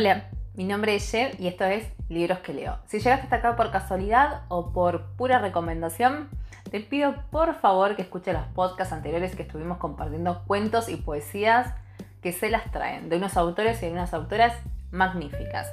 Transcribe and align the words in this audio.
Hola, 0.00 0.30
mi 0.54 0.64
nombre 0.64 0.94
es 0.94 1.10
Jed 1.10 1.38
y 1.38 1.46
esto 1.46 1.66
es 1.66 1.86
Libros 2.08 2.38
que 2.38 2.54
leo. 2.54 2.78
Si 2.86 3.00
llegaste 3.00 3.24
hasta 3.24 3.36
acá 3.36 3.54
por 3.54 3.70
casualidad 3.70 4.44
o 4.48 4.72
por 4.72 5.14
pura 5.16 5.40
recomendación, 5.40 6.30
te 6.70 6.80
pido 6.80 7.16
por 7.30 7.54
favor 7.56 7.96
que 7.96 8.00
escuches 8.00 8.32
los 8.32 8.46
podcasts 8.54 8.94
anteriores 8.94 9.36
que 9.36 9.42
estuvimos 9.42 9.76
compartiendo 9.76 10.42
cuentos 10.46 10.88
y 10.88 10.96
poesías 10.96 11.74
que 12.22 12.32
se 12.32 12.48
las 12.48 12.72
traen 12.72 13.10
de 13.10 13.18
unos 13.18 13.36
autores 13.36 13.82
y 13.82 13.86
de 13.88 13.92
unas 13.92 14.14
autoras 14.14 14.56
magníficas. 14.90 15.70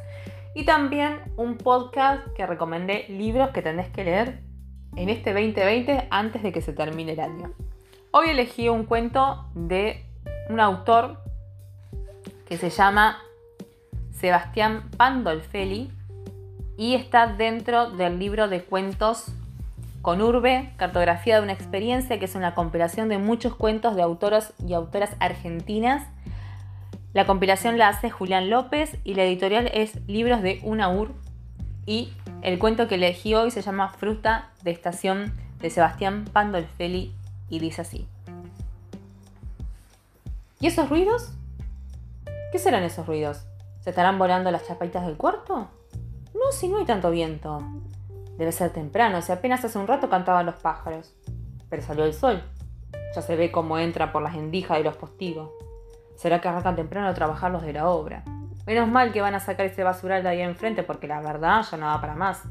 Y 0.54 0.66
también 0.66 1.22
un 1.38 1.56
podcast 1.56 2.28
que 2.36 2.46
recomendé 2.46 3.06
libros 3.08 3.52
que 3.52 3.62
tenés 3.62 3.88
que 3.88 4.04
leer 4.04 4.42
en 4.98 5.08
este 5.08 5.32
2020 5.32 6.10
antes 6.10 6.44
de 6.44 6.52
que 6.52 6.62
se 6.62 6.74
termine 6.74 7.14
el 7.14 7.22
año. 7.22 7.54
Hoy 8.12 8.32
elegí 8.32 8.68
un 8.68 8.84
cuento 8.84 9.46
de 9.56 10.06
un 10.50 10.60
autor 10.60 11.24
que 12.46 12.58
se 12.58 12.70
llama 12.70 13.22
Sebastián 14.20 14.90
Pandolfelli 14.98 15.92
y 16.78 16.96
está 16.96 17.28
dentro 17.28 17.92
del 17.92 18.20
libro 18.20 18.48
de 18.48 18.64
cuentos 18.64 19.26
con 20.02 20.22
Urbe, 20.22 20.72
Cartografía 20.78 21.38
de 21.38 21.44
una 21.44 21.54
experiencia, 21.54 22.20
que 22.20 22.26
es 22.26 22.36
una 22.36 22.56
compilación 22.56 23.10
de 23.10 23.18
muchos 23.18 23.56
cuentos 23.56 23.96
de 23.96 24.04
autoras 24.04 24.54
y 24.66 24.74
autoras 24.74 25.16
argentinas. 25.20 26.08
La 27.14 27.26
compilación 27.26 27.78
la 27.78 27.90
hace 27.90 28.10
Julián 28.10 28.50
López 28.50 28.98
y 29.04 29.16
la 29.16 29.24
editorial 29.24 29.70
es 29.74 30.08
Libros 30.08 30.42
de 30.42 30.60
Unaur. 30.64 31.14
Y 31.86 32.14
el 32.42 32.60
cuento 32.60 32.88
que 32.88 32.96
elegí 32.96 33.34
hoy 33.34 33.50
se 33.50 33.62
llama 33.62 33.90
Fruta 33.90 34.52
de 34.64 34.72
Estación 34.72 35.34
de 35.60 35.70
Sebastián 35.70 36.26
Pandolfelli 36.32 37.14
y 37.50 37.60
dice 37.60 37.82
así. 37.82 38.08
¿Y 40.60 40.68
esos 40.68 40.90
ruidos? 40.90 41.32
¿Qué 42.52 42.60
serán 42.60 42.84
esos 42.84 43.06
ruidos? 43.08 43.47
¿Se 43.88 43.92
estarán 43.92 44.20
volando 44.20 44.52
las 44.52 44.68
chapaitas 44.68 45.06
del 45.06 45.16
cuarto? 45.16 45.70
No, 46.34 46.52
si 46.52 46.68
no 46.68 46.78
hay 46.78 46.84
tanto 46.84 47.10
viento. 47.10 47.64
Debe 48.38 48.52
ser 48.52 48.72
temprano, 48.72 49.22
si 49.22 49.32
apenas 49.32 49.64
hace 49.64 49.80
un 49.80 49.88
rato 49.88 50.10
cantaban 50.10 50.46
los 50.46 50.56
pájaros. 50.56 51.16
Pero 51.70 51.82
salió 51.82 52.04
el 52.04 52.14
sol. 52.14 52.44
Ya 53.16 53.22
se 53.22 53.38
ve 53.38 53.50
cómo 53.50 53.78
entra 53.78 54.12
por 54.12 54.22
las 54.22 54.36
endijas 54.36 54.78
de 54.78 54.84
los 54.84 54.98
postigos. 54.98 55.52
¿Será 56.18 56.42
que 56.42 56.50
arrancan 56.50 56.76
temprano 56.76 57.08
a 57.08 57.14
trabajar 57.14 57.50
los 57.50 57.62
de 57.62 57.72
la 57.72 57.88
obra? 57.88 58.26
Menos 58.66 58.90
mal 58.90 59.14
que 59.14 59.22
van 59.22 59.36
a 59.36 59.40
sacar 59.40 59.68
ese 59.68 59.86
basural 59.86 60.22
de 60.22 60.28
ahí 60.28 60.42
enfrente 60.42 60.84
porque 60.84 61.08
la 61.08 61.22
verdad 61.22 61.64
ya 61.72 61.78
no 61.78 61.86
va 61.86 62.02
para 62.02 62.16
más. 62.16 62.44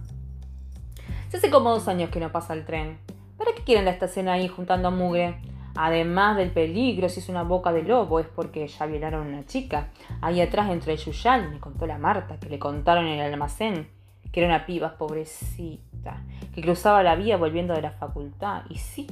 Se 1.29 1.37
hace 1.37 1.51
como 1.51 1.69
dos 1.69 1.87
años 1.87 2.09
que 2.09 2.19
no 2.19 2.33
pasa 2.33 2.55
el 2.55 2.65
tren. 2.65 2.99
¿Para 3.37 3.53
qué 3.53 3.63
quieren 3.63 3.85
la 3.85 3.91
estación 3.91 4.29
ahí 4.29 4.49
juntando 4.49 4.91
mugre? 4.91 5.39
Además 5.77 6.37
del 6.37 6.51
peligro, 6.51 7.09
si 7.09 7.21
es 7.21 7.29
una 7.29 7.43
boca 7.43 7.73
de 7.73 7.83
lobo, 7.83 8.19
es 8.19 8.27
porque 8.27 8.67
ya 8.67 8.87
violaron 8.87 9.27
a 9.27 9.29
una 9.29 9.47
chica. 9.47 9.89
Ahí 10.23 10.41
atrás 10.41 10.71
entre 10.71 10.95
el 10.95 10.99
yuyal, 10.99 11.51
me 11.51 11.61
contó 11.61 11.87
la 11.87 11.99
Marta, 11.99 12.39
que 12.39 12.49
le 12.49 12.59
contaron 12.59 13.07
en 13.07 13.21
el 13.21 13.33
almacén, 13.33 13.89
que 14.33 14.41
era 14.41 14.49
una 14.49 14.67
piba 14.67 14.97
pobrecita, 14.97 16.23
que 16.55 16.63
cruzaba 16.63 17.03
la 17.03 17.15
vía 17.15 17.37
volviendo 17.37 17.75
de 17.75 17.83
la 17.83 17.91
facultad. 17.91 18.63
Y 18.71 18.77
sí, 18.77 19.07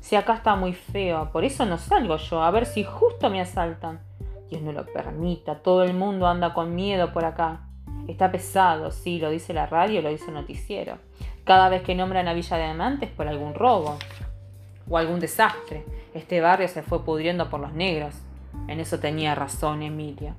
si 0.00 0.16
acá 0.16 0.34
está 0.34 0.56
muy 0.56 0.74
feo, 0.74 1.30
por 1.32 1.44
eso 1.44 1.64
no 1.64 1.78
salgo 1.78 2.16
yo, 2.16 2.42
a 2.42 2.50
ver 2.50 2.66
si 2.66 2.84
justo 2.84 3.30
me 3.30 3.40
asaltan. 3.40 4.00
Dios 4.50 4.62
no 4.62 4.72
lo 4.72 4.86
permita, 4.86 5.56
todo 5.56 5.82
el 5.82 5.94
mundo 5.94 6.26
anda 6.26 6.54
con 6.54 6.74
miedo 6.74 7.12
por 7.12 7.24
acá. 7.24 7.60
Está 8.06 8.30
pesado, 8.30 8.90
sí, 8.90 9.18
lo 9.18 9.28
dice 9.28 9.52
la 9.52 9.66
radio, 9.66 10.00
lo 10.00 10.08
dice 10.08 10.28
el 10.28 10.34
noticiero. 10.34 10.96
Cada 11.44 11.68
vez 11.68 11.82
que 11.82 11.94
nombran 11.94 12.28
a 12.28 12.32
Villa 12.32 12.56
de 12.56 12.64
Amantes 12.64 13.10
por 13.10 13.28
algún 13.28 13.54
robo 13.54 13.98
o 14.88 14.98
algún 14.98 15.20
desastre. 15.20 15.84
Este 16.14 16.40
barrio 16.40 16.68
se 16.68 16.82
fue 16.82 17.04
pudriendo 17.04 17.50
por 17.50 17.60
los 17.60 17.72
negros. 17.72 18.14
En 18.66 18.80
eso 18.80 18.98
tenía 18.98 19.34
razón 19.34 19.82
Emilia. 19.82 20.34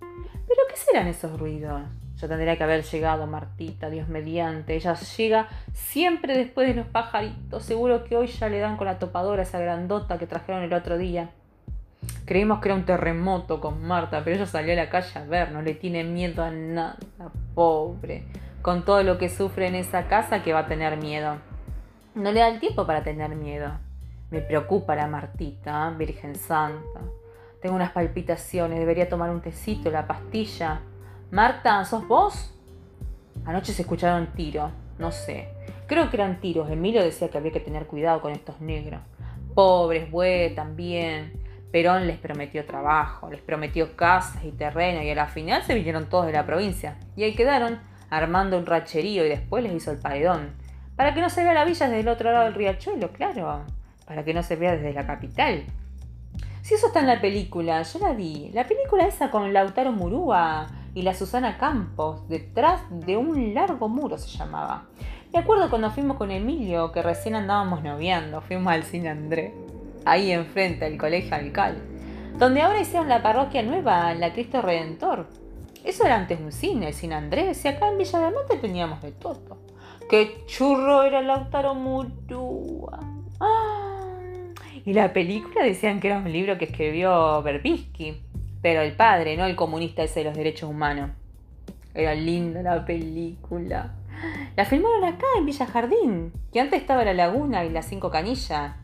¿Pero 0.00 0.60
qué 0.68 0.76
serán 0.76 1.06
esos 1.06 1.38
ruidos? 1.38 1.82
Yo 2.22 2.28
tendría 2.28 2.56
que 2.56 2.62
haber 2.62 2.84
llegado, 2.84 3.26
Martita, 3.26 3.90
Dios 3.90 4.08
mediante. 4.08 4.76
Ella 4.76 4.94
llega 4.94 5.48
siempre 5.72 6.36
después 6.36 6.68
de 6.68 6.74
los 6.74 6.86
pajaritos. 6.86 7.64
Seguro 7.64 8.04
que 8.04 8.16
hoy 8.16 8.28
ya 8.28 8.48
le 8.48 8.60
dan 8.60 8.76
con 8.76 8.86
la 8.86 8.98
topadora 8.98 9.42
esa 9.42 9.58
grandota 9.58 10.18
que 10.18 10.28
trajeron 10.28 10.62
el 10.62 10.72
otro 10.72 10.98
día. 10.98 11.30
Creímos 12.24 12.60
que 12.60 12.68
era 12.68 12.76
un 12.76 12.84
terremoto 12.84 13.60
con 13.60 13.84
Marta, 13.84 14.22
pero 14.22 14.36
ella 14.36 14.46
salió 14.46 14.72
a 14.72 14.76
la 14.76 14.88
calle 14.88 15.18
a 15.18 15.24
ver, 15.24 15.50
no 15.50 15.62
le 15.62 15.74
tiene 15.74 16.04
miedo 16.04 16.44
a 16.44 16.50
nada, 16.50 16.96
pobre. 17.54 18.24
Con 18.62 18.84
todo 18.84 19.02
lo 19.02 19.18
que 19.18 19.28
sufre 19.28 19.66
en 19.66 19.74
esa 19.74 20.06
casa, 20.06 20.44
que 20.44 20.52
va 20.52 20.60
a 20.60 20.66
tener 20.68 20.96
miedo. 20.98 21.38
No 22.14 22.30
le 22.30 22.38
da 22.38 22.48
el 22.48 22.60
tiempo 22.60 22.86
para 22.86 23.02
tener 23.02 23.30
miedo. 23.30 23.72
Me 24.32 24.40
preocupa 24.40 24.96
la 24.96 25.06
Martita, 25.06 25.90
Virgen 25.90 26.36
Santa. 26.36 27.02
Tengo 27.60 27.76
unas 27.76 27.92
palpitaciones, 27.92 28.78
debería 28.78 29.06
tomar 29.06 29.28
un 29.28 29.42
tecito, 29.42 29.90
la 29.90 30.06
pastilla. 30.06 30.80
Marta, 31.30 31.84
¿sos 31.84 32.08
vos? 32.08 32.54
Anoche 33.44 33.74
se 33.74 33.82
escucharon 33.82 34.28
tiros, 34.28 34.72
no 34.98 35.12
sé. 35.12 35.48
Creo 35.86 36.08
que 36.08 36.16
eran 36.16 36.40
tiros. 36.40 36.70
Emilio 36.70 37.02
decía 37.02 37.28
que 37.28 37.36
había 37.36 37.52
que 37.52 37.60
tener 37.60 37.86
cuidado 37.86 38.22
con 38.22 38.32
estos 38.32 38.58
negros. 38.62 39.02
Pobres, 39.54 40.10
güey, 40.10 40.54
también. 40.54 41.38
Perón 41.70 42.06
les 42.06 42.16
prometió 42.16 42.64
trabajo, 42.64 43.28
les 43.30 43.42
prometió 43.42 43.96
casas 43.96 44.44
y 44.44 44.52
terreno 44.52 45.02
y 45.02 45.10
a 45.10 45.14
la 45.14 45.26
final 45.26 45.62
se 45.62 45.74
vinieron 45.74 46.08
todos 46.08 46.24
de 46.24 46.32
la 46.32 46.46
provincia. 46.46 46.96
Y 47.16 47.24
ahí 47.24 47.34
quedaron 47.34 47.80
armando 48.08 48.56
un 48.56 48.64
racherío 48.64 49.26
y 49.26 49.28
después 49.28 49.62
les 49.62 49.74
hizo 49.74 49.90
el 49.90 49.98
paredón. 49.98 50.54
Para 50.96 51.12
que 51.12 51.20
no 51.20 51.28
se 51.28 51.44
vea 51.44 51.52
la 51.52 51.66
villa 51.66 51.86
desde 51.86 52.00
el 52.00 52.08
otro 52.08 52.32
lado 52.32 52.44
del 52.44 52.54
riachuelo, 52.54 53.12
claro 53.12 53.66
para 54.06 54.24
que 54.24 54.34
no 54.34 54.42
se 54.42 54.56
vea 54.56 54.72
desde 54.72 54.92
la 54.92 55.06
capital. 55.06 55.64
Si 56.62 56.74
eso 56.74 56.86
está 56.86 57.00
en 57.00 57.08
la 57.08 57.20
película, 57.20 57.82
yo 57.82 57.98
la 57.98 58.12
vi. 58.12 58.50
La 58.54 58.66
película 58.66 59.06
esa 59.06 59.30
con 59.30 59.52
Lautaro 59.52 59.92
Murúa 59.92 60.68
y 60.94 61.02
la 61.02 61.14
Susana 61.14 61.58
Campos, 61.58 62.28
detrás 62.28 62.82
de 62.90 63.16
un 63.16 63.54
largo 63.54 63.88
muro 63.88 64.18
se 64.18 64.28
llamaba. 64.28 64.84
Me 65.32 65.38
acuerdo 65.38 65.70
cuando 65.70 65.90
fuimos 65.90 66.18
con 66.18 66.30
Emilio, 66.30 66.92
que 66.92 67.02
recién 67.02 67.34
andábamos 67.34 67.82
noviando, 67.82 68.42
fuimos 68.42 68.72
al 68.72 68.84
cine 68.84 69.08
André, 69.08 69.54
ahí 70.04 70.30
enfrente 70.30 70.84
al 70.84 70.98
colegio 70.98 71.34
Alcal, 71.34 71.78
donde 72.38 72.60
ahora 72.60 72.80
hicieron 72.80 73.08
la 73.08 73.22
parroquia 73.22 73.62
nueva, 73.62 74.12
la 74.14 74.32
Cristo 74.32 74.60
Redentor. 74.60 75.26
Eso 75.84 76.04
era 76.04 76.16
antes 76.16 76.38
un 76.38 76.52
cine, 76.52 76.88
el 76.88 76.94
cine 76.94 77.14
Andrés, 77.14 77.64
y 77.64 77.68
acá 77.68 77.88
en 77.88 77.98
Villa 77.98 78.18
de 78.18 78.30
Mate 78.30 78.56
teníamos 78.58 79.00
de 79.00 79.12
todo. 79.12 79.58
¡Qué 80.08 80.44
churro 80.46 81.02
era 81.02 81.22
Lautaro 81.22 81.74
Murúa! 81.74 83.00
¡Ah! 83.40 83.81
Y 84.84 84.94
la 84.94 85.12
película 85.12 85.64
decían 85.64 86.00
que 86.00 86.08
era 86.08 86.18
un 86.18 86.32
libro 86.32 86.58
que 86.58 86.64
escribió 86.64 87.40
Berbisky, 87.42 88.20
pero 88.62 88.80
el 88.80 88.96
padre, 88.96 89.36
no 89.36 89.44
el 89.44 89.54
comunista 89.54 90.02
ese 90.02 90.20
de 90.20 90.24
los 90.24 90.36
derechos 90.36 90.68
humanos. 90.68 91.10
Era 91.94 92.14
linda 92.14 92.62
la 92.62 92.84
película. 92.84 93.94
La 94.56 94.64
filmaron 94.64 95.04
acá 95.04 95.26
en 95.38 95.46
Villa 95.46 95.66
Jardín, 95.66 96.32
que 96.52 96.60
antes 96.60 96.80
estaba 96.80 97.04
la 97.04 97.14
laguna 97.14 97.64
y 97.64 97.70
las 97.70 97.86
cinco 97.86 98.10
canillas. 98.10 98.74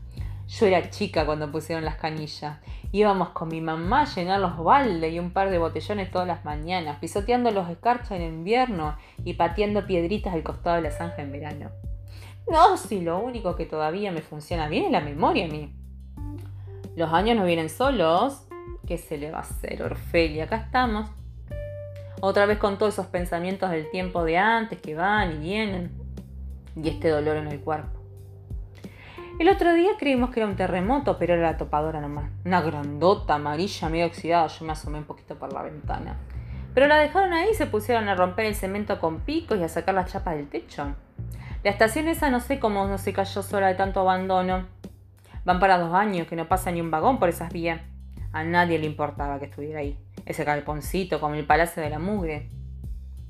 Yo 0.46 0.66
era 0.66 0.88
chica 0.90 1.26
cuando 1.26 1.50
pusieron 1.50 1.84
las 1.84 1.96
canillas. 1.96 2.58
Íbamos 2.90 3.30
con 3.30 3.48
mi 3.48 3.60
mamá 3.60 4.02
a 4.02 4.04
llenar 4.06 4.40
los 4.40 4.56
baldes 4.56 5.12
y 5.12 5.18
un 5.18 5.32
par 5.32 5.50
de 5.50 5.58
botellones 5.58 6.10
todas 6.10 6.26
las 6.26 6.44
mañanas, 6.44 6.98
pisoteando 7.00 7.50
los 7.50 7.68
escarchas 7.68 8.12
en 8.12 8.22
invierno 8.22 8.96
y 9.24 9.34
pateando 9.34 9.86
piedritas 9.86 10.32
al 10.32 10.42
costado 10.42 10.76
de 10.76 10.82
la 10.82 10.90
zanja 10.90 11.22
en 11.22 11.32
verano. 11.32 11.70
No, 12.50 12.76
si 12.78 13.00
lo 13.00 13.18
único 13.18 13.56
que 13.56 13.66
todavía 13.66 14.10
me 14.10 14.22
funciona 14.22 14.68
bien 14.68 14.86
es 14.86 14.90
la 14.90 15.00
memoria 15.00 15.44
a 15.44 15.48
mí. 15.48 15.77
Los 16.98 17.12
años 17.12 17.36
no 17.36 17.44
vienen 17.44 17.68
solos. 17.68 18.42
¿Qué 18.84 18.98
se 18.98 19.18
le 19.18 19.30
va 19.30 19.38
a 19.38 19.42
hacer, 19.42 19.84
Orfelia? 19.84 20.46
Acá 20.46 20.56
estamos. 20.56 21.08
Otra 22.20 22.44
vez 22.44 22.58
con 22.58 22.76
todos 22.76 22.94
esos 22.94 23.06
pensamientos 23.06 23.70
del 23.70 23.88
tiempo 23.88 24.24
de 24.24 24.36
antes 24.36 24.80
que 24.80 24.96
van 24.96 25.34
y 25.34 25.38
vienen. 25.38 25.92
Y 26.74 26.88
este 26.88 27.08
dolor 27.08 27.36
en 27.36 27.46
el 27.46 27.60
cuerpo. 27.60 28.00
El 29.38 29.48
otro 29.48 29.74
día 29.74 29.90
creímos 29.96 30.30
que 30.30 30.40
era 30.40 30.48
un 30.48 30.56
terremoto, 30.56 31.18
pero 31.20 31.34
era 31.34 31.52
la 31.52 31.56
topadora 31.56 32.00
nomás. 32.00 32.32
Una 32.44 32.62
grandota 32.62 33.36
amarilla 33.36 33.88
medio 33.88 34.06
oxidada. 34.06 34.48
Yo 34.48 34.64
me 34.64 34.72
asomé 34.72 34.98
un 34.98 35.04
poquito 35.04 35.36
por 35.36 35.52
la 35.52 35.62
ventana. 35.62 36.16
Pero 36.74 36.88
la 36.88 36.96
dejaron 36.96 37.32
ahí 37.32 37.50
y 37.52 37.54
se 37.54 37.66
pusieron 37.66 38.08
a 38.08 38.16
romper 38.16 38.46
el 38.46 38.56
cemento 38.56 38.98
con 38.98 39.20
picos 39.20 39.56
y 39.56 39.62
a 39.62 39.68
sacar 39.68 39.94
las 39.94 40.10
chapas 40.10 40.34
del 40.34 40.48
techo. 40.48 40.96
La 41.62 41.70
estación 41.70 42.08
esa 42.08 42.28
no 42.28 42.40
sé 42.40 42.58
cómo 42.58 42.88
no 42.88 42.98
se 42.98 43.12
cayó 43.12 43.44
sola 43.44 43.68
de 43.68 43.76
tanto 43.76 44.00
abandono. 44.00 44.77
Van 45.44 45.60
para 45.60 45.78
dos 45.78 45.94
años 45.94 46.26
que 46.26 46.36
no 46.36 46.48
pasa 46.48 46.70
ni 46.70 46.80
un 46.80 46.90
vagón 46.90 47.18
por 47.18 47.28
esas 47.28 47.52
vías. 47.52 47.80
A 48.32 48.44
nadie 48.44 48.78
le 48.78 48.86
importaba 48.86 49.38
que 49.38 49.46
estuviera 49.46 49.80
ahí. 49.80 49.98
Ese 50.26 50.44
calponcito 50.44 51.20
como 51.20 51.34
el 51.34 51.46
palacio 51.46 51.82
de 51.82 51.90
la 51.90 51.98
mugre. 51.98 52.50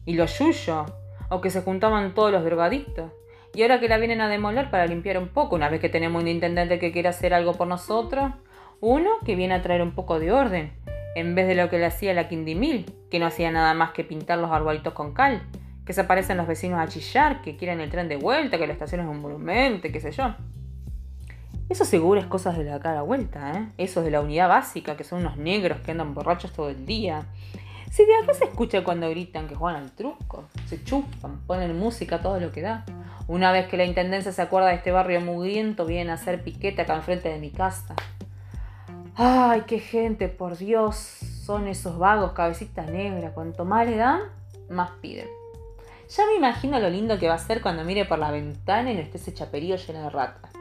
Y 0.04 0.14
los 0.14 0.38
yuyos. 0.38 0.92
O 1.30 1.40
que 1.40 1.50
se 1.50 1.62
juntaban 1.62 2.14
todos 2.14 2.32
los 2.32 2.44
drogadictos. 2.44 3.12
Y 3.54 3.62
ahora 3.62 3.80
que 3.80 3.88
la 3.88 3.98
vienen 3.98 4.20
a 4.20 4.28
demoler 4.28 4.70
para 4.70 4.86
limpiar 4.86 5.18
un 5.18 5.28
poco, 5.28 5.56
una 5.56 5.68
vez 5.68 5.80
que 5.80 5.88
tenemos 5.88 6.22
un 6.22 6.28
intendente 6.28 6.78
que 6.78 6.92
quiere 6.92 7.08
hacer 7.08 7.34
algo 7.34 7.54
por 7.54 7.66
nosotros. 7.66 8.32
Uno 8.80 9.10
que 9.24 9.34
viene 9.34 9.54
a 9.54 9.62
traer 9.62 9.82
un 9.82 9.92
poco 9.92 10.20
de 10.20 10.30
orden, 10.30 10.72
en 11.16 11.34
vez 11.34 11.48
de 11.48 11.56
lo 11.56 11.68
que 11.68 11.78
le 11.78 11.86
hacía 11.86 12.14
la 12.14 12.28
Quindimil, 12.28 12.86
que 13.10 13.18
no 13.18 13.26
hacía 13.26 13.50
nada 13.50 13.74
más 13.74 13.90
que 13.90 14.04
pintar 14.04 14.38
los 14.38 14.52
arbolitos 14.52 14.92
con 14.92 15.14
cal, 15.14 15.42
que 15.84 15.92
se 15.92 16.02
aparecen 16.02 16.36
los 16.36 16.46
vecinos 16.46 16.78
a 16.78 16.86
chillar, 16.86 17.42
que 17.42 17.56
quieren 17.56 17.80
el 17.80 17.90
tren 17.90 18.08
de 18.08 18.16
vuelta, 18.16 18.58
que 18.58 18.66
la 18.66 18.72
estación 18.72 19.00
es 19.00 19.06
un 19.08 19.20
monumento, 19.20 19.88
qué 19.90 20.00
sé 20.00 20.12
yo. 20.12 20.34
Eso 21.68 21.84
seguro 21.84 22.18
es 22.18 22.26
cosas 22.26 22.56
de 22.56 22.64
la 22.64 22.80
cara 22.80 23.02
vuelta, 23.02 23.52
¿eh? 23.52 23.68
Eso 23.76 24.02
de 24.02 24.10
la 24.10 24.22
unidad 24.22 24.48
básica, 24.48 24.96
que 24.96 25.04
son 25.04 25.20
unos 25.20 25.36
negros 25.36 25.80
que 25.80 25.90
andan 25.90 26.14
borrachos 26.14 26.52
todo 26.52 26.70
el 26.70 26.86
día. 26.86 27.26
Si 27.90 28.04
de 28.04 28.14
acá 28.22 28.32
se 28.32 28.44
escucha 28.44 28.84
cuando 28.84 29.08
gritan 29.10 29.48
que 29.48 29.54
juegan 29.54 29.82
al 29.82 29.92
truco, 29.92 30.44
se 30.66 30.82
chupan, 30.82 31.40
ponen 31.46 31.78
música, 31.78 32.20
todo 32.20 32.40
lo 32.40 32.52
que 32.52 32.62
da. 32.62 32.84
Una 33.26 33.52
vez 33.52 33.68
que 33.68 33.76
la 33.76 33.84
intendencia 33.84 34.32
se 34.32 34.40
acuerda 34.40 34.68
de 34.68 34.76
este 34.76 34.92
barrio 34.92 35.20
mugriento, 35.20 35.84
vienen 35.84 36.10
a 36.10 36.14
hacer 36.14 36.42
piquete 36.42 36.82
acá 36.82 36.96
enfrente 36.96 37.28
de 37.28 37.38
mi 37.38 37.50
casa. 37.50 37.94
Ay, 39.14 39.64
qué 39.66 39.78
gente, 39.78 40.28
por 40.28 40.56
Dios, 40.56 40.96
son 40.96 41.66
esos 41.66 41.98
vagos, 41.98 42.32
cabecitas 42.32 42.90
negras. 42.90 43.32
Cuanto 43.32 43.64
más 43.66 43.86
le 43.86 43.96
dan, 43.96 44.20
más 44.70 44.90
piden. 45.02 45.28
Ya 46.08 46.24
me 46.26 46.36
imagino 46.36 46.78
lo 46.80 46.88
lindo 46.88 47.18
que 47.18 47.28
va 47.28 47.34
a 47.34 47.38
ser 47.38 47.60
cuando 47.60 47.84
mire 47.84 48.06
por 48.06 48.18
la 48.18 48.30
ventana 48.30 48.90
y 48.90 48.94
no 48.94 49.00
esté 49.00 49.18
ese 49.18 49.34
chaperío 49.34 49.76
lleno 49.76 50.02
de 50.04 50.10
ratas. 50.10 50.57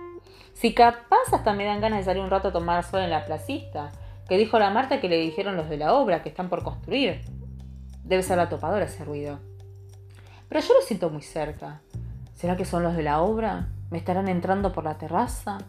Si 0.59 0.73
capaz 0.73 1.31
hasta 1.31 1.53
me 1.53 1.65
dan 1.65 1.81
ganas 1.81 1.99
de 1.99 2.05
salir 2.05 2.23
un 2.23 2.31
rato 2.31 2.47
a 2.47 2.51
tomar 2.51 2.83
sol 2.83 3.01
en 3.01 3.11
la 3.11 3.25
placista, 3.25 3.91
que 4.27 4.39
dijo 4.39 4.57
la 4.57 4.71
Marta 4.71 4.99
que 4.99 5.07
le 5.07 5.17
dijeron 5.17 5.55
los 5.55 5.69
de 5.69 5.77
la 5.77 5.93
obra 5.93 6.23
que 6.23 6.29
están 6.29 6.49
por 6.49 6.63
construir. 6.63 7.21
Debe 8.03 8.23
ser 8.23 8.37
la 8.37 8.49
topadora 8.49 8.85
ese 8.85 9.05
ruido. 9.05 9.37
Pero 10.49 10.61
yo 10.61 10.73
lo 10.73 10.81
siento 10.81 11.11
muy 11.11 11.21
cerca. 11.21 11.81
¿Será 12.33 12.57
que 12.57 12.65
son 12.65 12.81
los 12.81 12.95
de 12.95 13.03
la 13.03 13.21
obra? 13.21 13.67
¿Me 13.91 13.99
estarán 13.99 14.27
entrando 14.29 14.73
por 14.73 14.83
la 14.83 14.97
terraza? 14.97 15.59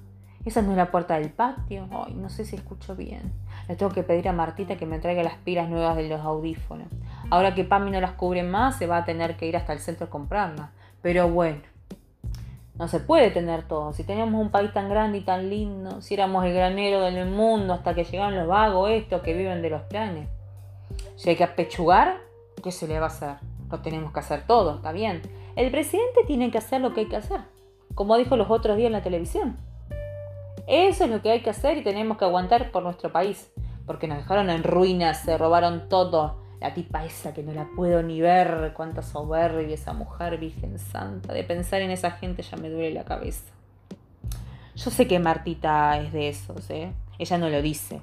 ¿Esa 0.47 0.63
no 0.63 0.71
es 0.71 0.79
la 0.79 0.91
puerta 0.91 1.19
del 1.19 1.29
patio? 1.33 1.87
Ay, 1.91 2.15
no 2.15 2.31
sé 2.31 2.47
si 2.47 2.57
escucho 2.57 2.97
bien. 2.97 3.35
Le 3.69 3.77
tengo 3.77 3.93
que 3.93 4.03
pedir 4.03 4.27
a 4.27 4.33
Martita 4.33 4.79
que 4.79 4.87
me 4.87 5.01
traiga 5.01 5.23
las 5.23 5.37
pilas 5.37 5.69
nuevas 5.69 5.97
de 5.97 6.09
los 6.09 6.23
audífonos. 6.23 6.89
Ahora 7.29 7.55
que 7.55 7.65
Pami 7.65 7.91
no 7.91 8.01
las 8.01 8.13
cubre 8.13 8.43
más, 8.43 8.79
se 8.79 8.87
va 8.87 8.97
a 8.97 9.05
tener 9.05 9.37
que 9.37 9.45
ir 9.45 9.59
hasta 9.59 9.75
el 9.75 9.81
centro 9.81 10.07
a 10.07 10.11
comprarlas. 10.11 10.71
Pero 11.03 11.29
bueno, 11.29 11.61
no 12.79 12.87
se 12.87 13.01
puede 13.01 13.31
tener 13.31 13.67
todo. 13.67 13.93
Si 13.93 14.05
teníamos 14.05 14.41
un 14.41 14.51
país 14.51 14.73
tan 14.73 14.89
grande 14.89 15.19
y 15.19 15.21
tan 15.23 15.51
lindo, 15.51 16.01
si 16.01 16.15
éramos 16.15 16.45
el 16.45 16.55
granero 16.55 17.01
del 17.01 17.29
mundo 17.29 17.75
hasta 17.75 17.95
que 17.95 18.05
llegaron 18.05 18.37
los 18.37 18.47
vagos 18.47 18.91
estos 18.91 19.23
que 19.23 19.35
viven 19.35 19.63
de 19.63 19.71
los 19.71 19.83
planes. 19.83 20.29
Si 21.17 21.29
hay 21.29 21.37
que 21.37 21.45
apechugar, 21.45 22.19
¿qué 22.63 22.71
se 22.71 22.87
le 22.87 23.01
va 23.01 23.07
a 23.07 23.09
hacer? 23.09 23.37
Lo 23.71 23.81
tenemos 23.81 24.13
que 24.13 24.21
hacer 24.21 24.47
todo, 24.47 24.77
está 24.77 24.93
bien. 24.93 25.23
El 25.57 25.71
presidente 25.73 26.23
tiene 26.27 26.53
que 26.53 26.59
hacer 26.59 26.81
lo 26.81 26.95
que 26.95 27.01
hay 27.01 27.09
que 27.09 27.17
hacer, 27.17 27.41
como 27.95 28.17
dijo 28.17 28.37
los 28.37 28.49
otros 28.49 28.77
días 28.77 28.87
en 28.87 28.93
la 28.93 29.03
televisión. 29.03 29.57
Eso 30.69 31.05
es 31.05 31.11
lo 31.11 31.21
que 31.21 31.33
hay 31.33 31.41
que 31.41 31.51
hacer 31.51 31.79
y 31.79 31.83
tenemos 31.83 32.17
que 32.17 32.27
aguantar 32.27 32.71
por 32.71 32.85
nuestro 32.85 33.11
país, 33.11 33.53
porque 33.87 34.07
nos 34.07 34.19
dejaron 34.19 34.51
en 34.51 34.63
ruinas, 34.63 35.23
se 35.23 35.37
robaron 35.37 35.89
todo 35.89 36.37
la 36.61 36.75
tipa 36.75 37.05
esa 37.05 37.33
que 37.33 37.43
no 37.43 37.53
la 37.53 37.69
puedo 37.77 38.03
ni 38.03 38.21
ver, 38.21 38.73
cuánta 38.75 39.03
soberbia 39.03 39.75
esa 39.75 39.93
mujer, 39.93 40.39
Virgen 40.39 40.79
Santa. 40.79 41.33
De 41.33 41.45
pensar 41.45 41.83
en 41.83 41.91
esa 41.91 42.13
gente 42.13 42.43
ya 42.43 42.57
me 42.57 42.69
duele 42.71 42.93
la 42.93 43.05
cabeza. 43.05 43.53
Yo 44.75 44.91
sé 44.91 45.07
que 45.07 45.19
Martita 45.19 46.01
es 46.01 46.13
de 46.13 46.29
esos, 46.29 46.71
¿eh? 46.71 46.93
Ella 47.19 47.39
no 47.39 47.49
lo 47.49 47.63
dice. 47.63 48.01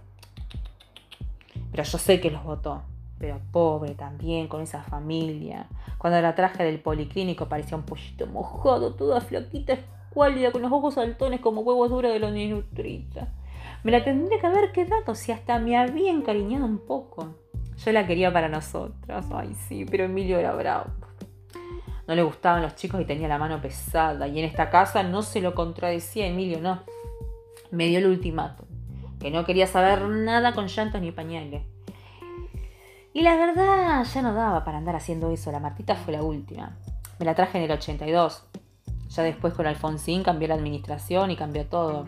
Pero 1.71 1.83
yo 1.83 1.97
sé 1.97 2.19
que 2.19 2.31
los 2.31 2.43
votó. 2.43 2.83
Pero 3.17 3.39
pobre 3.51 3.95
también, 3.95 4.47
con 4.47 4.61
esa 4.61 4.83
familia. 4.83 5.67
Cuando 5.97 6.21
la 6.21 6.35
traje 6.35 6.63
del 6.63 6.79
policlínico 6.79 7.47
parecía 7.47 7.77
un 7.77 7.83
pollito 7.83 8.27
mojado, 8.27 8.93
toda 8.93 9.21
flaquita, 9.21 9.73
escuálida, 9.73 10.51
con 10.51 10.61
los 10.61 10.71
ojos 10.71 10.95
saltones 10.95 11.39
como 11.39 11.61
huevos 11.61 11.89
duros 11.89 12.11
de 12.11 12.19
los 12.19 12.33
nutrita. 12.33 13.29
Me 13.83 13.91
la 13.91 14.03
tendría 14.03 14.39
que 14.39 14.47
haber 14.47 14.71
quedado 14.71 15.15
si 15.15 15.31
hasta 15.31 15.59
me 15.59 15.77
había 15.77 16.11
encariñado 16.11 16.65
un 16.65 16.79
poco. 16.79 17.35
Yo 17.83 17.91
la 17.91 18.07
quería 18.07 18.31
para 18.31 18.49
nosotras. 18.49 19.25
Ay, 19.33 19.53
sí, 19.67 19.85
pero 19.85 20.05
Emilio 20.05 20.39
era 20.39 20.53
bravo. 20.53 20.85
No 22.07 22.13
le 22.13 22.23
gustaban 22.23 22.61
los 22.61 22.75
chicos 22.75 23.01
y 23.01 23.05
tenía 23.05 23.27
la 23.27 23.37
mano 23.37 23.61
pesada. 23.61 24.27
Y 24.27 24.39
en 24.39 24.45
esta 24.45 24.69
casa 24.69 25.03
no 25.03 25.23
se 25.23 25.41
lo 25.41 25.55
contradecía 25.55 26.27
Emilio, 26.27 26.61
no. 26.61 26.81
Me 27.71 27.87
dio 27.87 27.99
el 27.99 28.07
ultimátum. 28.07 28.67
Que 29.19 29.31
no 29.31 29.43
quería 29.45 29.67
saber 29.67 30.03
nada 30.03 30.53
con 30.53 30.67
llantos 30.67 31.01
ni 31.01 31.11
pañales. 31.11 31.63
Y 33.13 33.21
la 33.21 33.35
verdad, 33.35 34.03
ya 34.03 34.21
no 34.21 34.33
daba 34.33 34.63
para 34.63 34.77
andar 34.77 34.95
haciendo 34.95 35.31
eso. 35.31 35.51
La 35.51 35.59
Martita 35.59 35.95
fue 35.95 36.13
la 36.13 36.21
última. 36.21 36.77
Me 37.17 37.25
la 37.25 37.33
traje 37.33 37.57
en 37.57 37.63
el 37.63 37.71
82. 37.71 38.43
Ya 39.09 39.23
después 39.23 39.53
con 39.53 39.65
Alfonsín 39.65 40.21
cambió 40.21 40.47
la 40.47 40.55
administración 40.55 41.31
y 41.31 41.37
cambió 41.37 41.65
todo. 41.65 42.07